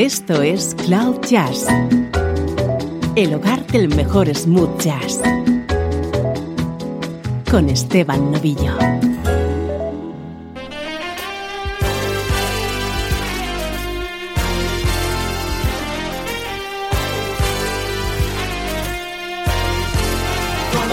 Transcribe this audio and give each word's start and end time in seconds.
Esto 0.00 0.40
es 0.40 0.74
Cloud 0.86 1.20
Jazz, 1.28 1.66
el 3.16 3.34
hogar 3.34 3.66
del 3.66 3.94
mejor 3.94 4.34
smooth 4.34 4.80
jazz, 4.80 5.20
con 7.50 7.68
Esteban 7.68 8.32
Novillo. 8.32 8.78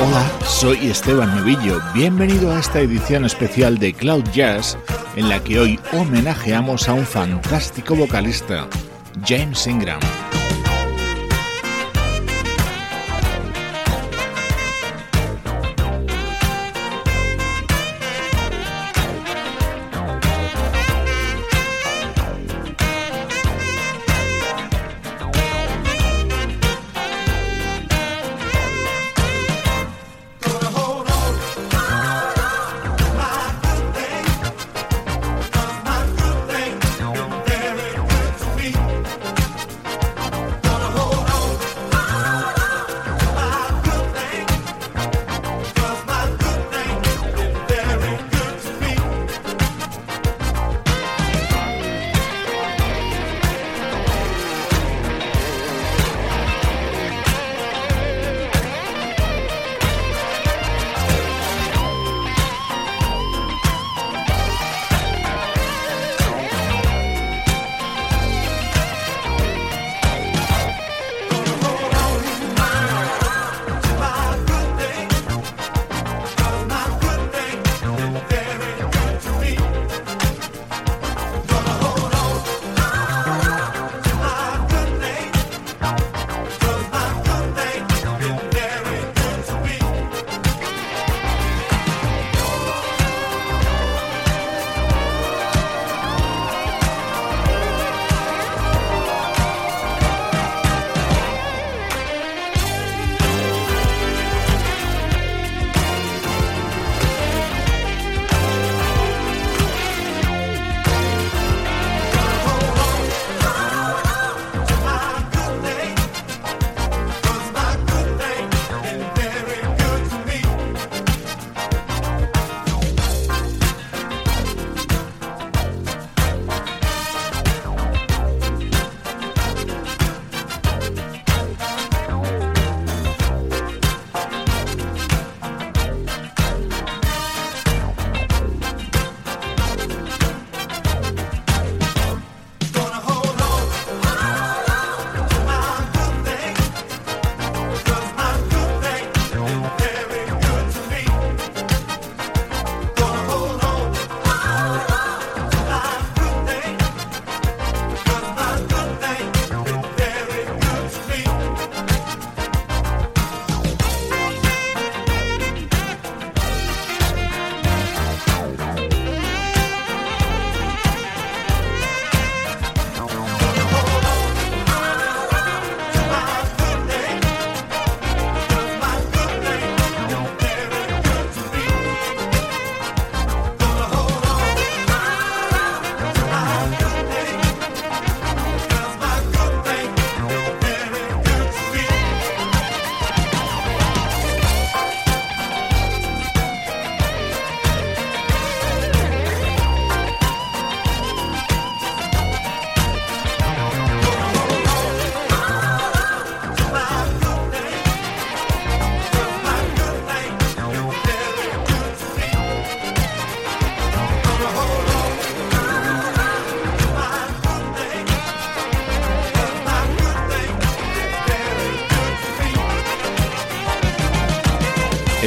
Hola, 0.01 0.31
soy 0.45 0.89
Esteban 0.89 1.33
Novillo. 1.33 1.79
Bienvenido 1.93 2.51
a 2.51 2.59
esta 2.59 2.81
edición 2.81 3.23
especial 3.23 3.77
de 3.77 3.93
Cloud 3.93 4.25
Jazz 4.33 4.77
en 5.17 5.29
la 5.29 5.43
que 5.43 5.59
hoy 5.59 5.79
homenajeamos 5.93 6.87
a 6.87 6.93
un 6.93 7.05
fantástico 7.05 7.95
vocalista, 7.95 8.67
James 9.23 9.65
Ingram. 9.67 10.26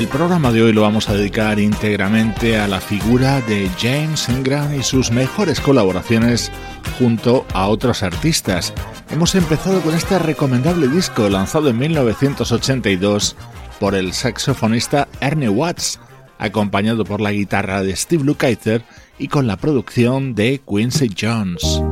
Programa 0.08 0.52
de 0.52 0.62
hoy 0.62 0.72
lo 0.72 0.82
vamos 0.82 1.08
a 1.08 1.14
dedicar 1.14 1.58
íntegramente 1.58 2.58
a 2.58 2.66
la 2.66 2.80
figura 2.80 3.40
de 3.42 3.68
James 3.78 4.28
Ingram 4.28 4.74
y 4.74 4.82
sus 4.82 5.10
mejores 5.10 5.60
colaboraciones 5.60 6.50
junto 6.98 7.44
a 7.52 7.66
otros 7.66 8.02
artistas. 8.02 8.72
Hemos 9.10 9.34
empezado 9.34 9.80
con 9.80 9.94
este 9.94 10.18
recomendable 10.18 10.88
disco 10.88 11.28
lanzado 11.28 11.68
en 11.68 11.78
1982 11.78 13.36
por 13.78 13.94
el 13.94 14.12
saxofonista 14.12 15.08
Ernie 15.20 15.48
Watts, 15.48 16.00
acompañado 16.38 17.04
por 17.04 17.20
la 17.20 17.32
guitarra 17.32 17.82
de 17.82 17.94
Steve 17.96 18.24
Lukather 18.24 18.82
y 19.18 19.28
con 19.28 19.46
la 19.46 19.56
producción 19.56 20.34
de 20.34 20.60
Quincy 20.66 21.10
Jones. 21.20 21.82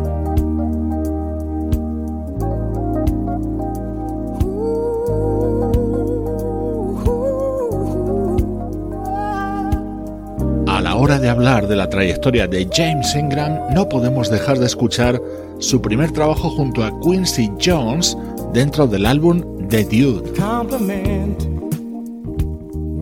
De 11.16 11.30
hablar 11.30 11.66
de 11.66 11.74
la 11.74 11.88
trayectoria 11.88 12.46
de 12.46 12.68
James 12.70 13.14
Ingram, 13.16 13.72
no 13.72 13.88
podemos 13.88 14.28
dejar 14.30 14.58
de 14.58 14.66
escuchar 14.66 15.18
su 15.58 15.80
primer 15.80 16.12
trabajo 16.12 16.50
junto 16.50 16.84
a 16.84 17.00
Quincy 17.00 17.50
Jones 17.64 18.14
dentro 18.52 18.86
del 18.86 19.06
álbum 19.06 19.66
The 19.68 19.84
Dude. 19.84 20.32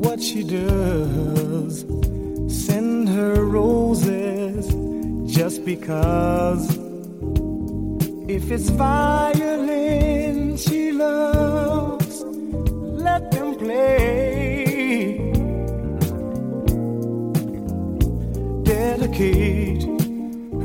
What 0.03 0.21
she 0.21 0.45
does. 0.45 1.85
Send 2.47 3.09
her 3.09 3.45
roses 3.45 4.69
just 5.27 5.65
because. 5.65 6.79
If 8.29 8.53
it's 8.53 8.71
violin 8.71 10.57
she 10.57 10.93
loves, 10.93 12.23
let 12.23 13.33
them 13.33 13.57
play. 13.57 15.26
Dedicate 19.07 19.85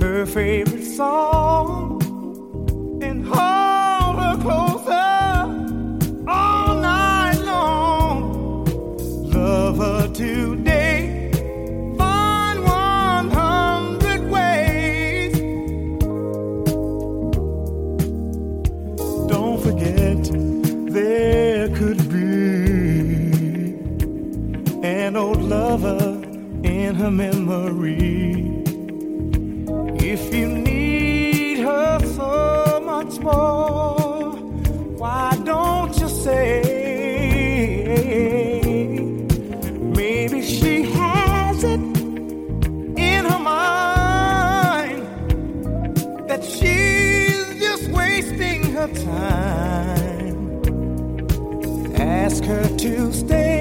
her 0.02 0.26
favorite 0.26 0.84
song 0.84 2.02
and 3.04 3.24
hold 3.24 4.16
her 4.18 4.36
closer 4.42 6.26
all 6.28 6.76
night 6.82 7.38
long. 7.46 8.66
Love 9.32 9.78
her 9.78 10.08
today. 10.12 11.30
Find 12.00 12.64
one 12.64 13.30
hundred 13.30 14.28
ways. 14.32 15.34
Don't 19.30 19.62
forget 19.62 20.18
there 20.92 21.70
could 21.78 22.10
be 22.10 23.76
an 24.84 25.16
old 25.16 25.44
lover 25.44 26.21
in 26.64 26.96
her 26.96 27.12
memory. 27.12 28.64
If 30.00 30.34
you 30.34 30.48
need 30.48 31.60
her 31.60 32.00
so 32.16 32.82
much 32.86 33.20
more, 33.20 34.32
why 34.98 35.38
don't 35.44 35.98
you 36.00 36.10
say? 36.10 36.62
Maybe 39.80 40.42
she 40.42 40.84
has 40.84 41.64
it 41.64 41.80
in 41.80 43.26
her 43.26 43.40
mind 43.40 45.02
that 46.30 46.44
she's 46.44 47.60
just 47.60 47.90
wasting 47.90 48.72
her 48.74 48.88
time. 48.88 50.62
Ask 51.96 52.44
her 52.44 52.68
to 52.78 53.14
stay. 53.14 53.61